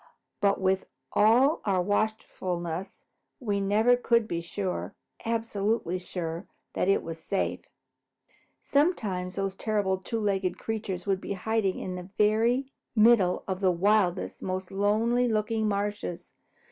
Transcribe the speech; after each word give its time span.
But 0.39 0.59
with 0.59 0.87
all 1.13 1.61
our 1.63 1.79
watchfulness, 1.79 3.03
we 3.39 3.61
never 3.61 3.95
could 3.95 4.27
be 4.27 4.41
sure, 4.41 4.95
absolutely 5.25 5.99
sure, 5.99 6.47
that 6.73 6.89
all 6.89 6.97
was 7.03 7.19
safe. 7.19 7.69
Sometimes 8.63 9.35
those 9.35 9.53
terrible 9.53 9.99
two 9.99 10.19
legged 10.19 10.57
creatures 10.57 11.05
would 11.05 11.21
be 11.21 11.33
hiding 11.33 11.77
in 11.77 11.93
the 11.93 12.09
very 12.17 12.71
middle 12.95 13.43
of 13.47 13.59
the 13.59 13.71
wildest, 13.71 14.41
most 14.41 14.71
lonely 14.71 15.27
looking 15.27 15.67
marshes. 15.67 16.33